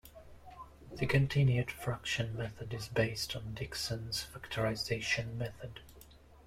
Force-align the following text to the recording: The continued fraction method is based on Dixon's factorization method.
The 0.95 1.05
continued 1.05 1.69
fraction 1.69 2.35
method 2.35 2.73
is 2.73 2.87
based 2.87 3.35
on 3.35 3.53
Dixon's 3.53 4.25
factorization 4.33 5.35
method. 5.35 5.81